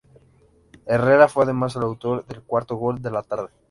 [0.87, 3.49] Herrera fue además el autor del cuarto gol de la tarde.